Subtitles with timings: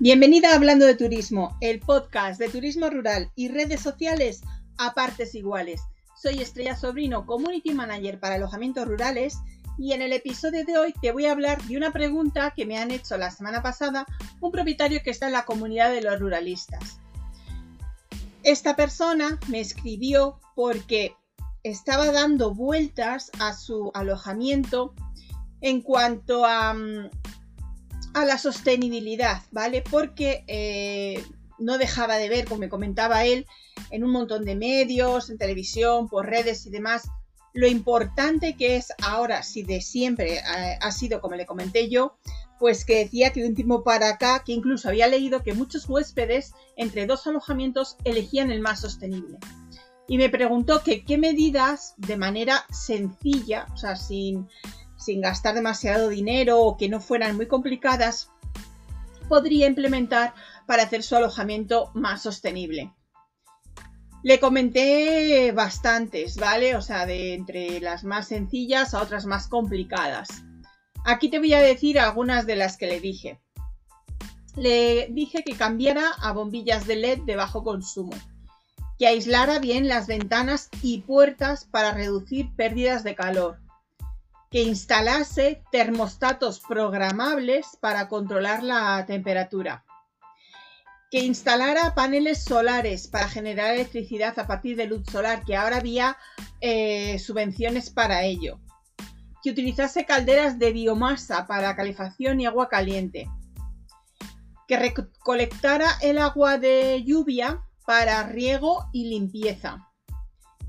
[0.00, 4.42] Bienvenida a Hablando de Turismo, el podcast de turismo rural y redes sociales
[4.76, 5.80] a partes iguales.
[6.22, 9.38] Soy Estrella Sobrino, Community Manager para alojamientos rurales
[9.76, 12.78] y en el episodio de hoy te voy a hablar de una pregunta que me
[12.78, 14.06] han hecho la semana pasada
[14.40, 17.00] un propietario que está en la comunidad de los ruralistas.
[18.44, 21.16] Esta persona me escribió porque
[21.64, 24.94] estaba dando vueltas a su alojamiento
[25.60, 27.10] en cuanto a, mm,
[28.20, 29.82] a la sostenibilidad, ¿vale?
[29.82, 31.22] Porque eh,
[31.58, 33.46] no dejaba de ver, como me comentaba él,
[33.90, 37.08] en un montón de medios, en televisión, por redes y demás,
[37.54, 42.18] lo importante que es ahora, si de siempre eh, ha sido como le comenté yo,
[42.58, 45.88] pues que decía que de un tiempo para acá, que incluso había leído que muchos
[45.88, 49.38] huéspedes entre dos alojamientos elegían el más sostenible.
[50.08, 54.48] Y me preguntó que qué medidas de manera sencilla, o sea, sin,
[54.98, 58.30] sin gastar demasiado dinero o que no fueran muy complicadas,
[59.28, 60.34] podría implementar
[60.66, 62.92] para hacer su alojamiento más sostenible.
[64.22, 66.74] Le comenté bastantes, ¿vale?
[66.74, 70.28] O sea, de entre las más sencillas a otras más complicadas.
[71.04, 73.40] Aquí te voy a decir algunas de las que le dije.
[74.56, 78.16] Le dije que cambiara a bombillas de LED de bajo consumo,
[78.98, 83.60] que aislara bien las ventanas y puertas para reducir pérdidas de calor,
[84.50, 89.84] que instalase termostatos programables para controlar la temperatura,
[91.10, 96.16] que instalara paneles solares para generar electricidad a partir de luz solar, que ahora había
[96.60, 98.60] eh, subvenciones para ello,
[99.42, 103.30] que utilizase calderas de biomasa para calefacción y agua caliente,
[104.66, 109.88] que recolectara el agua de lluvia para riego y limpieza,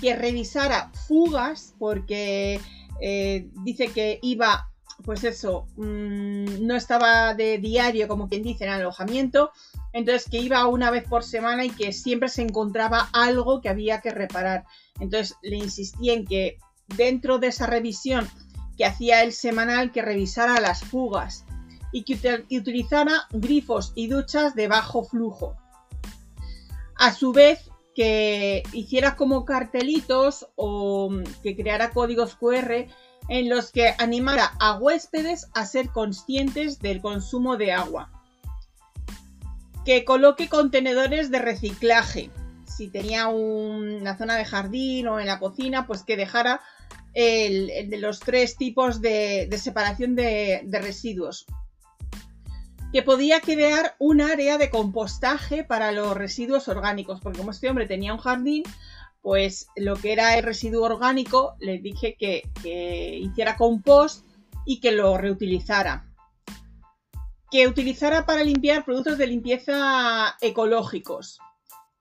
[0.00, 2.60] que revisara fugas porque
[3.00, 4.70] eh, dice que iba,
[5.04, 9.50] pues eso, mm, no estaba de diario, como quien dice, en alojamiento,
[9.92, 14.00] entonces que iba una vez por semana y que siempre se encontraba algo que había
[14.00, 14.64] que reparar.
[15.00, 16.58] Entonces le insistí en que
[16.96, 18.28] dentro de esa revisión
[18.76, 21.44] que hacía el semanal, que revisara las fugas
[21.92, 25.56] y que utilizara grifos y duchas de bajo flujo.
[26.96, 27.69] A su vez,
[28.00, 31.10] que hiciera como cartelitos o
[31.42, 32.86] que creara códigos QR
[33.28, 38.10] en los que animara a huéspedes a ser conscientes del consumo de agua.
[39.84, 42.30] Que coloque contenedores de reciclaje.
[42.64, 46.62] Si tenía una zona de jardín o en la cocina, pues que dejara
[47.12, 51.44] el, de los tres tipos de, separación de residuos
[52.92, 57.86] que podía crear un área de compostaje para los residuos orgánicos, porque como este hombre
[57.86, 58.64] tenía un jardín,
[59.22, 62.42] pues lo que era el residuo orgánico le dije que,
[63.18, 64.24] hiciera compost
[64.66, 66.06] y que lo reutilizara.
[67.50, 71.38] Que utilizara para limpiar productos de limpieza ecológicos.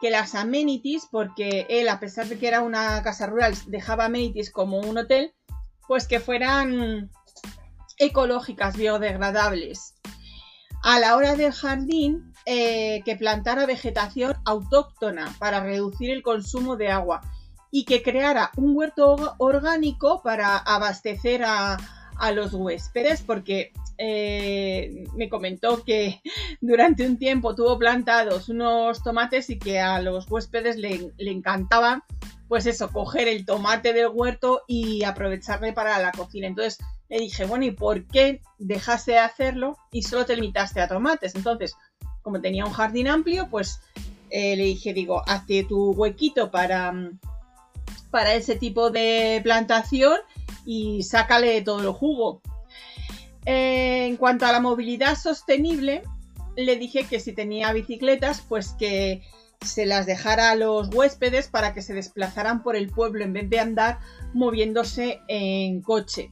[0.00, 4.50] Que las amenities, porque él, a pesar de que era una casa rural, dejaba amenities
[4.50, 5.32] como un hotel,
[5.86, 7.10] pues que fueran
[7.98, 9.94] ecológicas, biodegradables
[10.82, 16.88] a la hora del jardín eh, que plantara vegetación autóctona para reducir el consumo de
[16.88, 17.22] agua
[17.70, 21.78] y que creara un huerto orgánico para abastecer a,
[22.34, 26.20] los huéspedes porque eh, me comentó que
[26.60, 32.04] durante un tiempo tuvo plantados unos tomates y que a los huéspedes le, le encantaba
[32.52, 36.46] pues eso, coger el tomate del huerto y aprovecharle para la cocina.
[36.46, 36.76] Entonces
[37.12, 41.34] le dije, bueno, ¿y por qué dejaste de hacerlo y solo te limitaste a tomates?
[41.34, 41.76] Entonces,
[42.22, 43.80] como tenía un jardín amplio, pues
[44.30, 47.10] eh, le dije, digo, hazte tu huequito para,
[48.10, 50.20] para ese tipo de plantación
[50.64, 52.40] y sácale todo el jugo.
[53.44, 56.04] Eh, en cuanto a la movilidad sostenible,
[56.56, 59.20] le dije que si tenía bicicletas, pues que
[59.60, 63.50] se las dejara a los huéspedes para que se desplazaran por el pueblo en vez
[63.50, 63.98] de andar
[64.32, 66.30] moviéndose en coche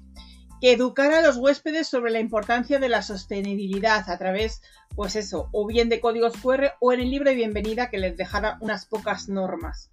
[0.61, 4.62] que educara a los huéspedes sobre la importancia de la sostenibilidad a través,
[4.95, 8.17] pues eso, o bien de códigos QR o en el libro de bienvenida que les
[8.17, 9.91] dejara unas pocas normas.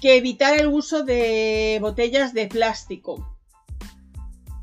[0.00, 3.36] Que evitara el uso de botellas de plástico.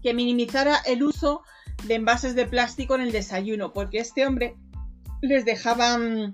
[0.01, 1.43] Que minimizara el uso
[1.83, 4.55] de envases de plástico en el desayuno, porque este hombre
[5.21, 6.33] les dejaba mm,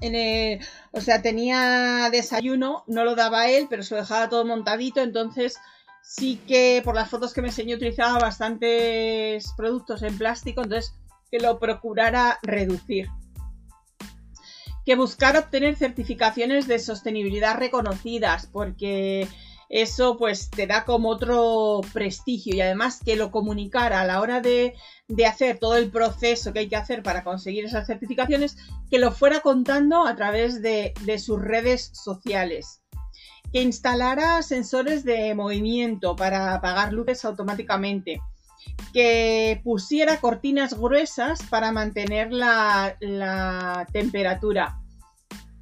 [0.00, 0.60] en el,
[0.92, 5.58] o sea, tenía desayuno, no lo daba él, pero se lo dejaba todo montadito, entonces
[6.06, 10.94] sí que por las fotos que me enseñó utilizaba bastantes productos en plástico, entonces
[11.30, 13.08] que lo procurara reducir.
[14.84, 19.26] Que buscara obtener certificaciones de sostenibilidad reconocidas, porque
[19.68, 24.40] eso pues te da como otro prestigio y además que lo comunicara a la hora
[24.40, 24.74] de,
[25.26, 28.56] hacer todo el proceso que hay que hacer para conseguir esas certificaciones,
[28.88, 32.80] que lo fuera contando a través de, de sus redes sociales
[33.52, 38.20] que instalara sensores de movimiento para apagar luces automáticamente,
[38.92, 44.78] que pusiera cortinas gruesas para mantener la, temperatura.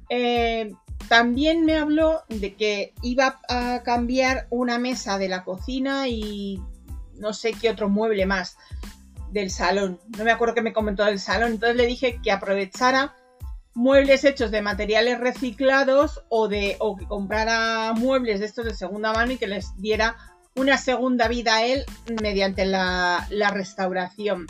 [0.09, 0.73] Eh,
[1.07, 6.61] también me habló de que iba a cambiar una mesa de la cocina y
[7.19, 8.57] no sé qué otro mueble más
[9.31, 9.99] del salón.
[10.17, 11.53] No me acuerdo que me comentó del salón.
[11.53, 13.15] Entonces le dije que aprovechara
[13.75, 19.13] muebles hechos de materiales reciclados o, de, o que comprara muebles de estos de segunda
[19.13, 20.15] mano y que les diera
[20.55, 21.85] una segunda vida a él
[22.21, 24.47] mediante la, restauración.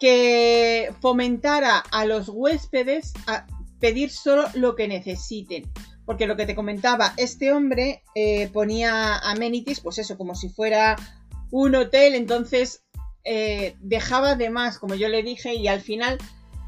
[0.00, 3.46] Que fomentara a los huéspedes a
[3.78, 5.70] pedir solo lo que necesiten.
[6.06, 10.96] Porque lo que te comentaba, este hombre eh, ponía amenities, pues eso, como si fuera
[11.50, 12.82] un hotel, entonces
[13.24, 16.18] eh, dejaba de más, como yo le dije, y al final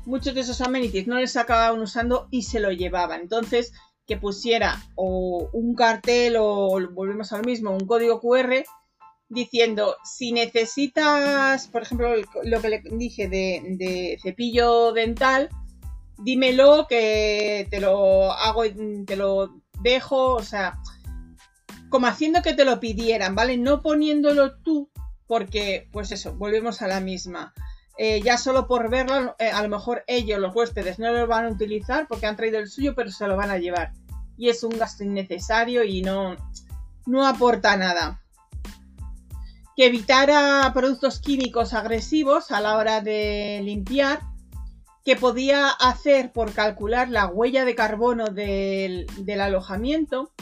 [0.07, 3.21] muchos de esos amenities no les acababan usando y se lo llevaban.
[3.23, 3.73] Entonces,
[4.07, 8.65] que pusiera o un cartel o volvemos al mismo, un código QR
[9.29, 12.15] diciendo si necesitas, por ejemplo,
[12.45, 15.49] lo que le dije de, cepillo dental,
[16.19, 18.65] dímelo que te lo hago,
[19.07, 20.79] te lo dejo, o sea,
[21.89, 23.57] como haciendo que te lo pidieran, ¿vale?
[23.57, 24.91] No poniéndolo tú,
[25.27, 27.55] porque, pues eso, volvemos a la misma.
[27.99, 31.45] Eh, ya solo por verlo, eh, a lo mejor ellos, los huéspedes, no lo van
[31.45, 33.93] a utilizar porque han traído el suyo, pero se lo van a llevar
[34.37, 36.37] y es un gasto innecesario y no,
[37.07, 38.21] no aporta nada.
[39.77, 44.21] Que evitara productos químicos agresivos a la hora de limpiar,
[45.05, 50.33] que podía hacer por calcular la huella de carbono del, del alojamiento,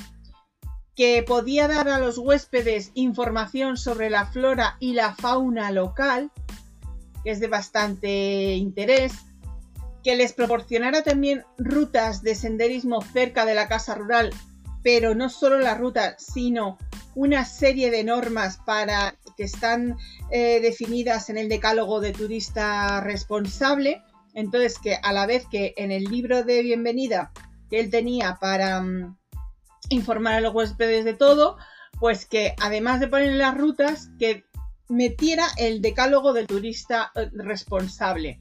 [0.97, 6.31] que podía dar a los huéspedes información sobre la flora y la fauna local,
[7.25, 9.13] que es de bastante interés,
[10.03, 14.31] que les proporcionara también rutas de senderismo cerca de la casa rural,
[14.83, 16.79] pero no solo la ruta, sino
[17.15, 19.97] una serie de normas para que están
[20.31, 24.03] eh, definidas en el decálogo de turista responsable.
[24.35, 27.33] Entonces, que a la vez que en el libro de bienvenida
[27.69, 29.17] que él tenía para mm,
[29.91, 31.57] informar a los huéspedes de todo,
[31.99, 34.45] pues que además de poner las rutas, que
[34.91, 38.41] metiera el decálogo del turista eh, responsable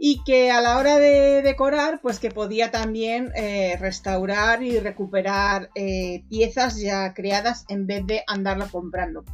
[0.00, 5.70] y que a la hora de decorar, pues que podía también eh, restaurar y recuperar
[5.74, 9.24] eh, piezas ya creadas en vez de andarlo comprando.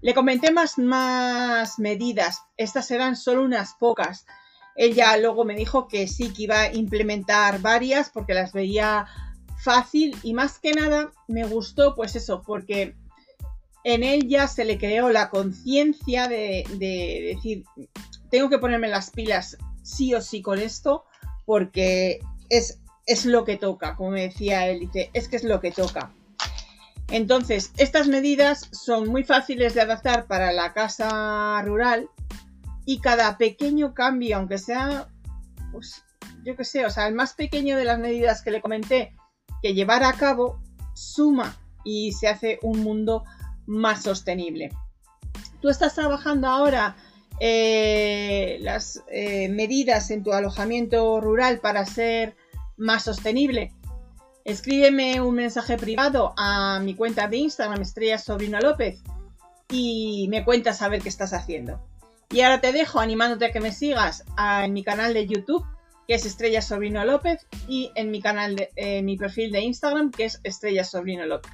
[0.00, 4.26] Le comenté más, más medidas, estas eran solo unas pocas.
[4.76, 9.06] Ella luego me dijo que sí, que iba a implementar varias porque las veía
[9.58, 12.94] fácil y más que nada me gustó pues eso, porque
[13.86, 17.62] en ella se le creó la conciencia de, de decir,
[18.32, 21.04] tengo que ponerme las pilas sí o sí con esto
[21.44, 22.18] porque
[22.48, 25.70] es, es lo que toca, como me decía él, dice, es que es lo que
[25.70, 26.12] toca.
[27.12, 32.10] Entonces, estas medidas son muy fáciles de adaptar para la casa rural
[32.86, 35.06] y cada pequeño cambio, aunque sea,
[35.70, 36.02] pues,
[36.44, 39.14] yo qué sé, o sea, el más pequeño de las medidas que le comenté
[39.62, 40.60] que llevar a cabo,
[40.94, 43.22] suma y se hace un mundo
[43.66, 44.70] más sostenible.
[45.60, 46.96] Tú estás trabajando ahora
[47.40, 52.36] eh, las eh, medidas en tu alojamiento rural para ser
[52.76, 53.72] más sostenible,
[54.46, 59.02] escríbeme un mensaje privado a mi cuenta de Instagram, Estrella Sobrino López,
[59.68, 61.80] y me cuentas a ver qué estás haciendo.
[62.30, 65.64] Y ahora te dejo animándote a que me sigas en mi canal de YouTube,
[66.06, 70.26] que es Estrella Sobrino López, y en mi canal, de, mi perfil de Instagram, que
[70.26, 71.52] es Estrella Sobrino López.